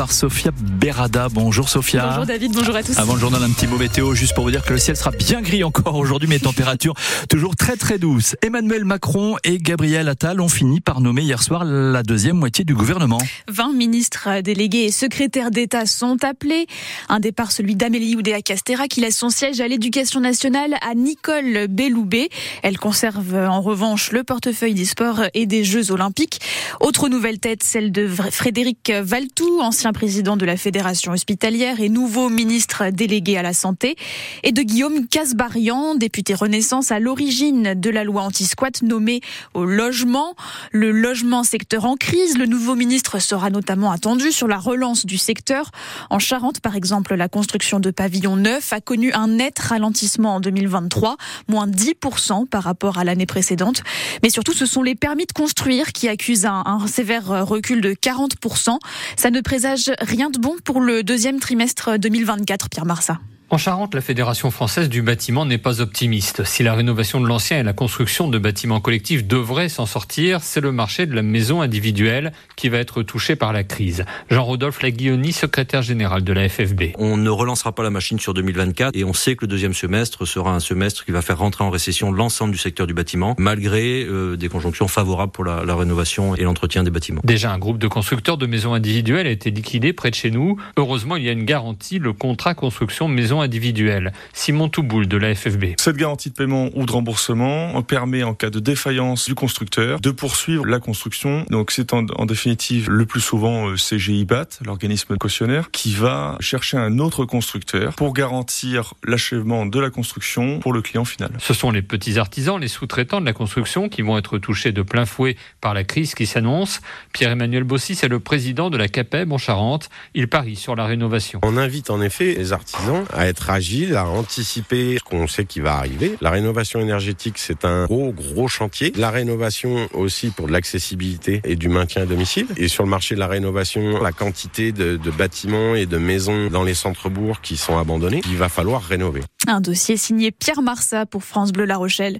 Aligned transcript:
par 0.00 0.12
Sophia 0.12 0.50
Berada. 0.56 1.28
Bonjour 1.28 1.68
Sophia. 1.68 2.06
Bonjour 2.08 2.24
David, 2.24 2.52
bonjour 2.54 2.74
à 2.74 2.82
tous. 2.82 2.98
Avant 2.98 3.12
le 3.12 3.20
journal, 3.20 3.42
un 3.44 3.50
petit 3.50 3.66
mot 3.66 3.76
météo, 3.76 4.14
juste 4.14 4.32
pour 4.34 4.44
vous 4.44 4.50
dire 4.50 4.64
que 4.64 4.72
le 4.72 4.78
ciel 4.78 4.96
sera 4.96 5.10
bien 5.10 5.42
gris 5.42 5.62
encore 5.62 5.96
aujourd'hui, 5.96 6.26
mais 6.26 6.38
température 6.38 6.94
toujours 7.28 7.54
très 7.54 7.76
très 7.76 7.98
douce. 7.98 8.34
Emmanuel 8.40 8.86
Macron 8.86 9.36
et 9.44 9.58
Gabriel 9.58 10.08
Attal 10.08 10.40
ont 10.40 10.48
fini 10.48 10.80
par 10.80 11.02
nommer 11.02 11.20
hier 11.20 11.42
soir 11.42 11.66
la 11.66 12.02
deuxième 12.02 12.36
moitié 12.36 12.64
du 12.64 12.74
gouvernement. 12.74 13.18
20 13.48 13.74
ministres 13.74 14.40
délégués 14.40 14.84
et 14.84 14.90
secrétaires 14.90 15.50
d'État 15.50 15.84
sont 15.84 16.24
appelés. 16.24 16.66
Un 17.10 17.20
départ, 17.20 17.52
celui 17.52 17.76
d'Amélie 17.76 18.16
Oudéa 18.16 18.40
Castera, 18.40 18.88
qui 18.88 19.02
laisse 19.02 19.18
son 19.18 19.28
siège 19.28 19.60
à 19.60 19.68
l'éducation 19.68 20.20
nationale 20.20 20.76
à 20.80 20.94
Nicole 20.94 21.66
Belloubet. 21.68 22.30
Elle 22.62 22.78
conserve 22.78 23.34
en 23.34 23.60
revanche 23.60 24.12
le 24.12 24.24
portefeuille 24.24 24.72
des 24.72 24.86
sports 24.86 25.24
et 25.34 25.44
des 25.44 25.62
Jeux 25.62 25.90
olympiques. 25.90 26.40
Autre 26.80 27.10
nouvelle 27.10 27.38
tête, 27.38 27.62
celle 27.62 27.92
de 27.92 28.08
Frédéric 28.08 28.90
Valtou, 28.90 29.60
ancien 29.60 29.89
président 29.92 30.36
de 30.36 30.44
la 30.44 30.56
Fédération 30.56 31.12
hospitalière 31.12 31.80
et 31.80 31.88
nouveau 31.88 32.28
ministre 32.28 32.90
délégué 32.90 33.36
à 33.36 33.42
la 33.42 33.52
santé, 33.52 33.96
et 34.42 34.52
de 34.52 34.62
Guillaume 34.62 35.06
Casbarian, 35.06 35.94
député 35.94 36.34
Renaissance 36.34 36.92
à 36.92 37.00
l'origine 37.00 37.74
de 37.74 37.90
la 37.90 38.04
loi 38.04 38.22
anti-squat 38.22 38.82
nommé 38.82 39.20
au 39.54 39.64
logement. 39.64 40.34
Le 40.72 40.90
logement 40.90 41.44
secteur 41.44 41.84
en 41.84 41.96
crise, 41.96 42.38
le 42.38 42.46
nouveau 42.46 42.74
ministre 42.74 43.18
sera 43.18 43.50
notamment 43.50 43.90
attendu 43.90 44.32
sur 44.32 44.48
la 44.48 44.58
relance 44.58 45.06
du 45.06 45.18
secteur. 45.18 45.70
En 46.10 46.18
Charente, 46.18 46.60
par 46.60 46.76
exemple, 46.76 47.14
la 47.14 47.28
construction 47.28 47.80
de 47.80 47.90
pavillons 47.90 48.36
neufs 48.36 48.72
a 48.72 48.80
connu 48.80 49.12
un 49.12 49.28
net 49.28 49.58
ralentissement 49.58 50.36
en 50.36 50.40
2023, 50.40 51.16
moins 51.48 51.66
10% 51.66 52.46
par 52.46 52.62
rapport 52.62 52.98
à 52.98 53.04
l'année 53.04 53.26
précédente. 53.26 53.82
Mais 54.22 54.30
surtout, 54.30 54.52
ce 54.52 54.66
sont 54.66 54.82
les 54.82 54.94
permis 54.94 55.26
de 55.26 55.32
construire 55.32 55.92
qui 55.92 56.08
accusent 56.08 56.46
un, 56.46 56.62
un 56.66 56.86
sévère 56.86 57.46
recul 57.46 57.80
de 57.80 57.92
40%. 57.92 58.78
Ça 59.16 59.30
ne 59.30 59.40
présage 59.40 59.79
rien 60.00 60.30
de 60.30 60.38
bon 60.38 60.56
pour 60.64 60.80
le 60.80 61.02
deuxième 61.02 61.40
trimestre 61.40 61.98
2024, 61.98 62.68
Pierre 62.68 62.86
Marsat. 62.86 63.18
En 63.52 63.58
Charente, 63.58 63.96
la 63.96 64.00
Fédération 64.00 64.52
française 64.52 64.88
du 64.88 65.02
bâtiment 65.02 65.44
n'est 65.44 65.58
pas 65.58 65.80
optimiste. 65.80 66.44
Si 66.44 66.62
la 66.62 66.72
rénovation 66.72 67.20
de 67.20 67.26
l'ancien 67.26 67.58
et 67.58 67.64
la 67.64 67.72
construction 67.72 68.28
de 68.28 68.38
bâtiments 68.38 68.78
collectifs 68.78 69.26
devraient 69.26 69.68
s'en 69.68 69.86
sortir, 69.86 70.38
c'est 70.40 70.60
le 70.60 70.70
marché 70.70 71.04
de 71.04 71.16
la 71.16 71.22
maison 71.22 71.60
individuelle 71.60 72.30
qui 72.54 72.68
va 72.68 72.78
être 72.78 73.02
touché 73.02 73.34
par 73.34 73.52
la 73.52 73.64
crise. 73.64 74.04
Jean-Rodolphe 74.30 74.82
Laguioni, 74.82 75.32
secrétaire 75.32 75.82
général 75.82 76.22
de 76.22 76.32
la 76.32 76.48
FFB. 76.48 76.92
On 76.96 77.16
ne 77.16 77.28
relancera 77.28 77.74
pas 77.74 77.82
la 77.82 77.90
machine 77.90 78.20
sur 78.20 78.34
2024 78.34 78.94
et 78.94 79.02
on 79.02 79.12
sait 79.12 79.34
que 79.34 79.40
le 79.40 79.48
deuxième 79.48 79.74
semestre 79.74 80.28
sera 80.28 80.54
un 80.54 80.60
semestre 80.60 81.04
qui 81.04 81.10
va 81.10 81.20
faire 81.20 81.38
rentrer 81.38 81.64
en 81.64 81.70
récession 81.70 82.12
l'ensemble 82.12 82.52
du 82.52 82.58
secteur 82.58 82.86
du 82.86 82.94
bâtiment, 82.94 83.34
malgré 83.36 84.04
euh, 84.04 84.36
des 84.36 84.48
conjonctions 84.48 84.86
favorables 84.86 85.32
pour 85.32 85.42
la, 85.42 85.64
la 85.64 85.74
rénovation 85.74 86.36
et 86.36 86.44
l'entretien 86.44 86.84
des 86.84 86.92
bâtiments. 86.92 87.20
Déjà, 87.24 87.50
un 87.50 87.58
groupe 87.58 87.78
de 87.78 87.88
constructeurs 87.88 88.38
de 88.38 88.46
maisons 88.46 88.74
individuelles 88.74 89.26
a 89.26 89.30
été 89.30 89.50
liquidé 89.50 89.92
près 89.92 90.10
de 90.10 90.14
chez 90.14 90.30
nous. 90.30 90.56
Heureusement, 90.76 91.16
il 91.16 91.24
y 91.24 91.28
a 91.28 91.32
une 91.32 91.44
garantie, 91.44 91.98
le 91.98 92.12
contrat 92.12 92.54
construction 92.54 93.08
maison 93.08 93.39
individuelle. 93.40 94.12
Simon 94.32 94.68
Touboul 94.68 95.08
de 95.08 95.16
la 95.16 95.34
FFB. 95.34 95.74
Cette 95.78 95.96
garantie 95.96 96.30
de 96.30 96.34
paiement 96.34 96.68
ou 96.74 96.86
de 96.86 96.92
remboursement 96.92 97.80
permet 97.82 98.22
en 98.22 98.34
cas 98.34 98.50
de 98.50 98.60
défaillance 98.60 99.26
du 99.26 99.34
constructeur 99.34 100.00
de 100.00 100.10
poursuivre 100.10 100.66
la 100.66 100.78
construction. 100.78 101.44
Donc 101.50 101.70
c'est 101.70 101.92
en, 101.92 102.06
en, 102.16 102.26
définitive 102.26 102.90
le 102.90 103.06
plus 103.06 103.20
souvent 103.20 103.68
euh, 103.68 103.76
CGI 103.76 104.24
BAT, 104.24 104.46
l'organisme 104.64 105.16
cautionnaire, 105.16 105.70
qui 105.70 105.94
va 105.94 106.36
chercher 106.40 106.76
un 106.76 106.98
autre 106.98 107.24
constructeur 107.24 107.94
pour 107.94 108.12
garantir 108.12 108.94
l'achèvement 109.04 109.66
de 109.66 109.80
la 109.80 109.90
construction 109.90 110.58
pour 110.60 110.72
le 110.72 110.82
client 110.82 111.04
final. 111.04 111.30
Ce 111.38 111.54
sont 111.54 111.70
les 111.70 111.82
petits 111.82 112.18
artisans, 112.18 112.60
les 112.60 112.68
sous-traitants 112.68 113.20
de 113.20 113.26
la 113.26 113.32
construction 113.32 113.88
qui 113.88 114.02
vont 114.02 114.18
être 114.18 114.38
touchés 114.38 114.72
de 114.72 114.82
plein 114.82 115.06
fouet 115.06 115.36
par 115.60 115.74
la 115.74 115.84
crise 115.84 116.14
qui 116.14 116.26
s'annonce. 116.26 116.80
Pierre-Emmanuel 117.12 117.64
Bossy, 117.64 117.94
c'est 117.94 118.08
le 118.08 118.20
président 118.20 118.70
de 118.70 118.76
la 118.76 118.88
CAPEB 118.88 119.32
en 119.32 119.38
Charente. 119.38 119.88
Il 120.14 120.28
parie 120.28 120.56
sur 120.56 120.76
la 120.76 120.86
rénovation. 120.86 121.40
On 121.42 121.56
invite 121.56 121.90
en 121.90 122.00
effet 122.00 122.34
les 122.34 122.52
artisans 122.52 123.04
à 123.12 123.26
être 123.30 123.50
agile, 123.50 123.96
à 123.96 124.06
anticiper 124.06 124.98
ce 124.98 125.04
qu'on 125.04 125.26
sait 125.26 125.44
qui 125.44 125.60
va 125.60 125.76
arriver. 125.76 126.16
La 126.20 126.30
rénovation 126.30 126.80
énergétique, 126.80 127.38
c'est 127.38 127.64
un 127.64 127.86
gros, 127.86 128.12
gros 128.12 128.48
chantier. 128.48 128.92
La 128.96 129.10
rénovation 129.10 129.88
aussi 129.94 130.28
pour 130.28 130.46
de 130.48 130.52
l'accessibilité 130.52 131.40
et 131.44 131.56
du 131.56 131.68
maintien 131.68 132.02
à 132.02 132.06
domicile. 132.06 132.46
Et 132.56 132.68
sur 132.68 132.84
le 132.84 132.90
marché 132.90 133.14
de 133.14 133.20
la 133.20 133.26
rénovation, 133.26 134.02
la 134.02 134.12
quantité 134.12 134.72
de, 134.72 134.98
bâtiments 135.10 135.74
et 135.74 135.86
de 135.86 135.98
maisons 135.98 136.48
dans 136.48 136.62
les 136.62 136.74
centres-bourgs 136.74 137.40
qui 137.42 137.56
sont 137.56 137.78
abandonnés, 137.78 138.20
il 138.28 138.36
va 138.36 138.48
falloir 138.48 138.82
rénover. 138.82 139.22
Un 139.46 139.60
dossier 139.60 139.96
signé 139.96 140.30
Pierre 140.30 140.62
Marsat 140.62 141.06
pour 141.06 141.24
France 141.24 141.52
Bleu 141.52 141.64
La 141.64 141.76
Rochelle. 141.76 142.18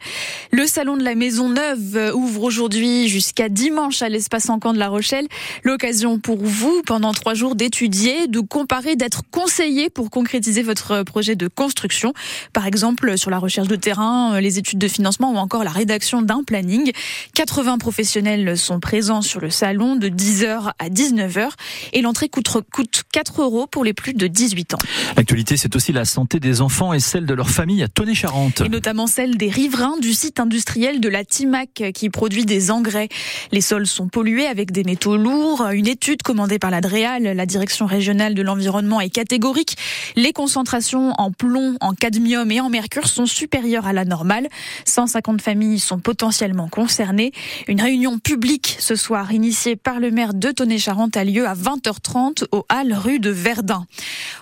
Le 0.52 0.66
salon 0.66 0.96
de 0.96 1.04
la 1.04 1.14
Maison 1.14 1.50
Neuve 1.50 2.12
ouvre 2.14 2.42
aujourd'hui 2.42 3.08
jusqu'à 3.08 3.48
dimanche 3.48 4.02
à 4.02 4.08
l'espace 4.08 4.48
Encan 4.48 4.72
de 4.72 4.78
La 4.78 4.88
Rochelle. 4.88 5.26
L'occasion 5.62 6.18
pour 6.18 6.38
vous, 6.38 6.82
pendant 6.86 7.12
trois 7.12 7.34
jours, 7.34 7.54
d'étudier, 7.54 8.26
de 8.26 8.40
comparer, 8.40 8.96
d'être 8.96 9.22
conseillé 9.30 9.90
pour 9.90 10.10
concrétiser 10.10 10.62
votre 10.62 10.99
projet 11.04 11.36
de 11.36 11.48
construction. 11.48 12.12
Par 12.52 12.66
exemple, 12.66 13.16
sur 13.18 13.30
la 13.30 13.38
recherche 13.38 13.68
de 13.68 13.76
terrain, 13.76 14.40
les 14.40 14.58
études 14.58 14.78
de 14.78 14.88
financement 14.88 15.32
ou 15.32 15.36
encore 15.36 15.64
la 15.64 15.70
rédaction 15.70 16.22
d'un 16.22 16.42
planning. 16.42 16.92
80 17.34 17.78
professionnels 17.78 18.56
sont 18.56 18.80
présents 18.80 19.22
sur 19.22 19.40
le 19.40 19.50
salon 19.50 19.96
de 19.96 20.08
10h 20.08 20.72
à 20.78 20.88
19h 20.88 21.50
et 21.92 22.02
l'entrée 22.02 22.28
coûte, 22.28 22.48
coûte 22.72 23.02
4 23.12 23.42
euros 23.42 23.66
pour 23.66 23.84
les 23.84 23.92
plus 23.92 24.14
de 24.14 24.26
18 24.26 24.74
ans. 24.74 24.78
L'actualité, 25.16 25.56
c'est 25.56 25.76
aussi 25.76 25.92
la 25.92 26.04
santé 26.04 26.40
des 26.40 26.60
enfants 26.60 26.92
et 26.92 27.00
celle 27.00 27.26
de 27.26 27.34
leur 27.34 27.50
famille 27.50 27.82
à 27.82 27.88
Tonnet-Charente. 27.88 28.62
Et 28.62 28.68
notamment 28.68 29.06
celle 29.06 29.36
des 29.36 29.48
riverains 29.48 29.98
du 30.00 30.12
site 30.12 30.40
industriel 30.40 31.00
de 31.00 31.08
la 31.08 31.24
Timac 31.24 31.82
qui 31.94 32.10
produit 32.10 32.44
des 32.44 32.70
engrais. 32.70 33.08
Les 33.52 33.60
sols 33.60 33.86
sont 33.86 34.08
pollués 34.08 34.46
avec 34.46 34.72
des 34.72 34.84
métaux 34.84 35.16
lourds. 35.16 35.66
Une 35.72 35.86
étude 35.86 36.22
commandée 36.22 36.58
par 36.58 36.70
la 36.70 36.80
DREAL, 36.80 37.22
la 37.22 37.46
direction 37.46 37.86
régionale 37.86 38.34
de 38.34 38.42
l'environnement, 38.42 39.00
est 39.00 39.10
catégorique. 39.10 39.76
Les 40.16 40.32
concentrations 40.32 40.89
en 40.94 41.30
plomb, 41.30 41.76
en 41.80 41.94
cadmium 41.94 42.50
et 42.50 42.60
en 42.60 42.68
mercure 42.68 43.06
sont 43.06 43.26
supérieures 43.26 43.86
à 43.86 43.92
la 43.92 44.04
normale. 44.04 44.48
150 44.84 45.40
familles 45.40 45.78
sont 45.78 45.98
potentiellement 45.98 46.68
concernées. 46.68 47.32
Une 47.68 47.80
réunion 47.80 48.18
publique 48.18 48.76
ce 48.80 48.96
soir 48.96 49.32
initiée 49.32 49.76
par 49.76 50.00
le 50.00 50.10
maire 50.10 50.34
de 50.34 50.50
Tonnet-Charente 50.50 51.16
a 51.16 51.24
lieu 51.24 51.46
à 51.46 51.54
20h30 51.54 52.44
au 52.52 52.64
Halles 52.68 52.94
rue 52.94 53.20
de 53.20 53.30
Verdun. 53.30 53.86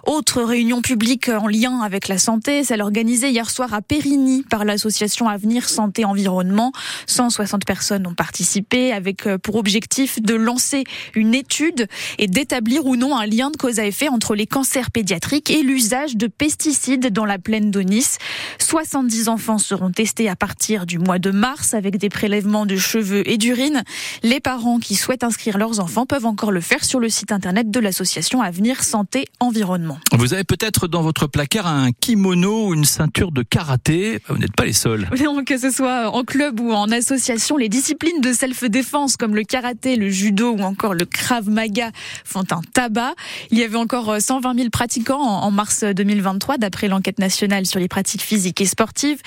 Autre 0.06 0.42
réunion 0.42 0.80
publique 0.80 1.28
en 1.28 1.48
lien 1.48 1.80
avec 1.80 2.08
la 2.08 2.18
santé, 2.18 2.64
celle 2.64 2.82
organisée 2.82 3.30
hier 3.30 3.50
soir 3.50 3.74
à 3.74 3.82
Périgny 3.82 4.42
par 4.42 4.64
l'association 4.64 5.28
Avenir 5.28 5.68
Santé 5.68 6.04
Environnement. 6.04 6.72
160 7.06 7.64
personnes 7.64 8.06
ont 8.06 8.14
participé 8.14 8.92
avec 8.92 9.28
pour 9.42 9.56
objectif 9.56 10.22
de 10.22 10.34
lancer 10.34 10.84
une 11.14 11.34
étude 11.34 11.88
et 12.18 12.26
d'établir 12.26 12.86
ou 12.86 12.96
non 12.96 13.16
un 13.16 13.26
lien 13.26 13.50
de 13.50 13.56
cause 13.56 13.78
à 13.78 13.86
effet 13.86 14.08
entre 14.08 14.34
les 14.34 14.46
cancers 14.46 14.90
pédiatriques 14.90 15.50
et 15.50 15.62
l'usage 15.62 16.16
de 16.16 16.27
pesticides 16.28 17.12
dans 17.12 17.24
la 17.24 17.38
plaine 17.38 17.70
d'Onis. 17.70 18.16
70 18.58 19.28
enfants 19.28 19.58
seront 19.58 19.90
testés 19.90 20.28
à 20.28 20.36
partir 20.36 20.86
du 20.86 20.98
mois 20.98 21.18
de 21.18 21.30
mars 21.30 21.74
avec 21.74 21.96
des 21.98 22.08
prélèvements 22.08 22.66
de 22.66 22.76
cheveux 22.76 23.28
et 23.28 23.38
d'urine. 23.38 23.82
Les 24.22 24.40
parents 24.40 24.78
qui 24.78 24.94
souhaitent 24.94 25.24
inscrire 25.24 25.58
leurs 25.58 25.80
enfants 25.80 26.06
peuvent 26.06 26.26
encore 26.26 26.52
le 26.52 26.60
faire 26.60 26.84
sur 26.84 27.00
le 27.00 27.08
site 27.08 27.32
internet 27.32 27.70
de 27.70 27.80
l'association 27.80 28.42
Avenir 28.42 28.82
Santé 28.82 29.26
Environnement. 29.40 29.98
Vous 30.12 30.34
avez 30.34 30.44
peut-être 30.44 30.88
dans 30.88 31.02
votre 31.02 31.26
placard 31.26 31.66
un 31.66 31.92
kimono 31.92 32.68
ou 32.68 32.74
une 32.74 32.84
ceinture 32.84 33.32
de 33.32 33.42
karaté. 33.42 34.20
Vous 34.28 34.38
n'êtes 34.38 34.54
pas 34.54 34.64
les 34.64 34.72
seuls. 34.72 35.08
Non, 35.28 35.44
que 35.44 35.58
ce 35.58 35.70
soit 35.70 36.08
en 36.08 36.24
club 36.24 36.58
ou 36.58 36.72
en 36.72 36.90
association, 36.90 37.58
les 37.58 37.68
disciplines 37.68 38.22
de 38.22 38.32
self-défense 38.32 39.16
comme 39.16 39.34
le 39.34 39.42
karaté, 39.42 39.96
le 39.96 40.08
judo 40.08 40.52
ou 40.52 40.62
encore 40.62 40.94
le 40.94 41.04
krav 41.04 41.50
maga 41.50 41.90
font 42.24 42.44
un 42.50 42.62
tabac. 42.72 43.14
Il 43.50 43.58
y 43.58 43.62
avait 43.62 43.76
encore 43.76 44.16
120 44.18 44.54
000 44.56 44.70
pratiquants 44.70 45.20
en 45.20 45.50
mars 45.50 45.84
2023 46.18 46.58
d'après 46.58 46.88
l'enquête 46.88 47.18
nationale 47.18 47.66
sur 47.66 47.78
les 47.78 47.88
pratiques 47.88 48.22
physiques 48.22 48.60
et 48.60 48.66
sportives. 48.66 49.20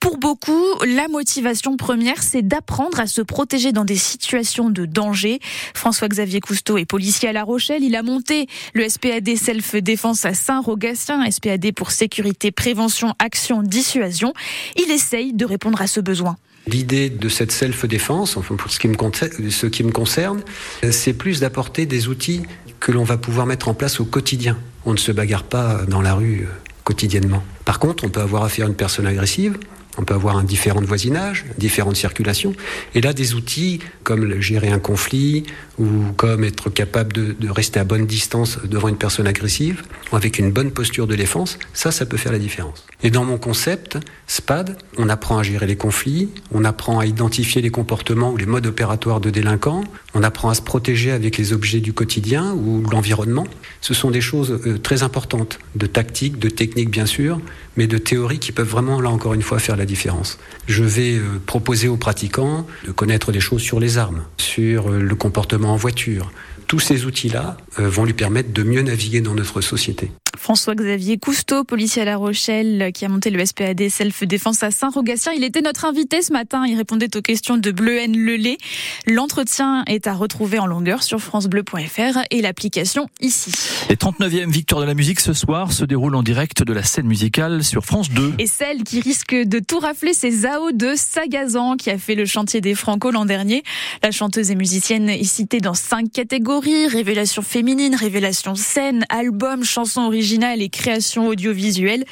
Pour 0.00 0.18
beaucoup, 0.18 0.62
la 0.86 1.08
motivation 1.08 1.76
première, 1.76 2.22
c'est 2.22 2.42
d'apprendre 2.42 3.00
à 3.00 3.06
se 3.06 3.22
protéger 3.22 3.72
dans 3.72 3.84
des 3.84 3.96
situations 3.96 4.70
de 4.70 4.84
danger. 4.84 5.40
François-Xavier 5.74 6.40
Cousteau 6.40 6.76
est 6.76 6.84
policier 6.84 7.28
à 7.28 7.32
La 7.32 7.44
Rochelle. 7.44 7.82
Il 7.82 7.96
a 7.96 8.02
monté 8.02 8.46
le 8.74 8.88
SPAD 8.88 9.36
Self-Défense 9.36 10.24
à 10.24 10.34
Saint-Rogatien, 10.34 11.30
SPAD 11.30 11.72
pour 11.72 11.90
sécurité, 11.90 12.50
prévention, 12.50 13.14
action, 13.18 13.62
dissuasion. 13.62 14.34
Il 14.76 14.90
essaye 14.90 15.32
de 15.32 15.44
répondre 15.44 15.80
à 15.80 15.86
ce 15.86 16.00
besoin. 16.00 16.36
L'idée 16.66 17.10
de 17.10 17.28
cette 17.28 17.52
self-défense, 17.52 18.36
enfin 18.36 18.54
pour 18.56 18.70
ce 18.70 18.78
qui 18.78 18.88
me 18.88 18.94
concerne, 18.94 19.50
ce 19.50 19.66
qui 19.66 19.82
me 19.82 19.92
concerne 19.92 20.42
c'est 20.90 21.12
plus 21.12 21.40
d'apporter 21.40 21.84
des 21.84 22.08
outils 22.08 22.42
que 22.80 22.90
l'on 22.90 23.04
va 23.04 23.18
pouvoir 23.18 23.46
mettre 23.46 23.68
en 23.68 23.74
place 23.74 24.00
au 24.00 24.06
quotidien. 24.06 24.56
On 24.86 24.92
ne 24.92 24.98
se 24.98 25.12
bagarre 25.12 25.44
pas 25.44 25.82
dans 25.88 26.02
la 26.02 26.14
rue 26.14 26.46
quotidiennement. 26.84 27.42
Par 27.64 27.78
contre, 27.78 28.04
on 28.04 28.08
peut 28.08 28.20
avoir 28.20 28.44
affaire 28.44 28.66
à 28.66 28.68
une 28.68 28.74
personne 28.74 29.06
agressive, 29.06 29.58
on 29.96 30.04
peut 30.04 30.14
avoir 30.14 30.36
un 30.36 30.44
différent 30.44 30.80
de 30.80 30.86
voisinage, 30.86 31.44
différentes 31.56 31.96
circulations. 31.96 32.52
Et 32.94 33.00
là, 33.00 33.12
des 33.12 33.34
outils 33.34 33.80
comme 34.02 34.40
gérer 34.40 34.70
un 34.70 34.78
conflit 34.78 35.44
ou 35.78 35.86
comme 36.16 36.44
être 36.44 36.68
capable 36.70 37.12
de, 37.12 37.36
de, 37.38 37.48
rester 37.48 37.80
à 37.80 37.84
bonne 37.84 38.06
distance 38.06 38.58
devant 38.64 38.88
une 38.88 38.98
personne 38.98 39.26
agressive 39.26 39.82
avec 40.12 40.38
une 40.38 40.50
bonne 40.50 40.72
posture 40.72 41.06
de 41.06 41.14
défense, 41.14 41.58
ça, 41.72 41.92
ça 41.92 42.06
peut 42.06 42.16
faire 42.16 42.32
la 42.32 42.38
différence. 42.38 42.86
Et 43.06 43.10
dans 43.10 43.24
mon 43.26 43.36
concept, 43.36 43.98
SPAD, 44.26 44.78
on 44.96 45.10
apprend 45.10 45.36
à 45.36 45.42
gérer 45.42 45.66
les 45.66 45.76
conflits, 45.76 46.30
on 46.52 46.64
apprend 46.64 47.00
à 47.00 47.04
identifier 47.04 47.60
les 47.60 47.68
comportements 47.68 48.32
ou 48.32 48.38
les 48.38 48.46
modes 48.46 48.66
opératoires 48.66 49.20
de 49.20 49.28
délinquants, 49.28 49.84
on 50.14 50.22
apprend 50.22 50.48
à 50.48 50.54
se 50.54 50.62
protéger 50.62 51.10
avec 51.10 51.36
les 51.36 51.52
objets 51.52 51.80
du 51.80 51.92
quotidien 51.92 52.54
ou 52.54 52.82
l'environnement. 52.90 53.46
Ce 53.82 53.92
sont 53.92 54.10
des 54.10 54.22
choses 54.22 54.58
euh, 54.66 54.78
très 54.78 55.02
importantes, 55.02 55.58
de 55.74 55.84
tactique, 55.86 56.38
de 56.38 56.48
technique 56.48 56.88
bien 56.88 57.04
sûr, 57.04 57.42
mais 57.76 57.86
de 57.86 57.98
théorie 57.98 58.38
qui 58.38 58.52
peuvent 58.52 58.66
vraiment, 58.66 59.02
là 59.02 59.10
encore 59.10 59.34
une 59.34 59.42
fois, 59.42 59.58
faire 59.58 59.76
la 59.76 59.84
différence. 59.84 60.38
Je 60.66 60.82
vais 60.82 61.18
euh, 61.18 61.42
proposer 61.44 61.88
aux 61.88 61.98
pratiquants 61.98 62.66
de 62.86 62.92
connaître 62.92 63.32
des 63.32 63.40
choses 63.40 63.60
sur 63.60 63.80
les 63.80 63.98
armes, 63.98 64.22
sur 64.54 64.90
euh, 64.90 65.00
le 65.00 65.14
comportement 65.14 65.72
en 65.72 65.76
voiture. 65.76 66.30
Tous 66.66 66.80
ces 66.80 67.04
outils-là 67.04 67.58
vont 67.76 68.04
lui 68.04 68.14
permettre 68.14 68.52
de 68.52 68.62
mieux 68.62 68.80
naviguer 68.80 69.20
dans 69.20 69.34
notre 69.34 69.60
société. 69.60 70.10
François-Xavier 70.36 71.18
Cousteau, 71.18 71.64
policier 71.64 72.02
à 72.02 72.04
La 72.04 72.16
Rochelle, 72.16 72.90
qui 72.92 73.04
a 73.04 73.08
monté 73.08 73.30
le 73.30 73.44
SPAD 73.44 73.88
Self-Défense 73.88 74.62
à 74.62 74.70
Saint-Rogatien. 74.70 75.32
Il 75.32 75.44
était 75.44 75.62
notre 75.62 75.84
invité 75.84 76.22
ce 76.22 76.32
matin. 76.32 76.64
Il 76.66 76.76
répondait 76.76 77.16
aux 77.16 77.22
questions 77.22 77.56
de 77.56 77.70
Bleu 77.70 77.98
N 77.98 78.12
Lelay. 78.16 78.58
L'entretien 79.06 79.84
est 79.86 80.06
à 80.06 80.14
retrouver 80.14 80.58
en 80.58 80.66
longueur 80.66 81.02
sur 81.02 81.20
FranceBleu.fr 81.20 82.18
et 82.30 82.42
l'application 82.42 83.08
ici. 83.20 83.52
Les 83.88 83.96
39e 83.96 84.50
victoires 84.50 84.80
de 84.80 84.86
la 84.86 84.94
musique 84.94 85.20
ce 85.20 85.32
soir 85.32 85.72
se 85.72 85.84
déroulent 85.84 86.14
en 86.14 86.22
direct 86.22 86.62
de 86.62 86.72
la 86.72 86.82
scène 86.82 87.06
musicale 87.06 87.62
sur 87.64 87.84
France 87.84 88.10
2. 88.10 88.34
Et 88.38 88.46
celle 88.46 88.82
qui 88.82 89.00
risque 89.00 89.34
de 89.34 89.58
tout 89.60 89.78
rafler, 89.78 90.14
c'est 90.14 90.30
Zao 90.30 90.72
de 90.72 90.94
Sagazan, 90.96 91.76
qui 91.76 91.90
a 91.90 91.98
fait 91.98 92.14
le 92.14 92.26
chantier 92.26 92.60
des 92.60 92.74
Franco 92.74 93.10
l'an 93.10 93.24
dernier. 93.24 93.62
La 94.02 94.10
chanteuse 94.10 94.43
et 94.50 94.54
musicienne 94.54 95.08
est 95.08 95.24
citée 95.24 95.60
dans 95.60 95.74
cinq 95.74 96.10
catégories. 96.12 96.86
Révélation 96.88 97.42
féminine, 97.42 97.94
révélation 97.94 98.54
scène, 98.54 99.04
album, 99.08 99.64
chanson 99.64 100.02
originale 100.02 100.62
et 100.62 100.68
création 100.68 101.28
audiovisuelle. 101.28 102.04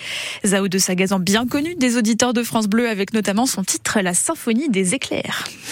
Zao 0.45 0.69
de 0.69 0.79
Sagazan, 0.79 1.19
bien 1.19 1.47
connu 1.47 1.75
des 1.75 1.97
auditeurs 1.97 2.33
de 2.33 2.43
France 2.43 2.67
Bleu, 2.69 2.89
avec 2.89 3.13
notamment 3.13 3.47
son 3.47 3.65
titre 3.65 4.01
La 4.01 4.15
Symphonie 4.15 4.69
des 4.69 4.95
éclairs. 4.95 5.45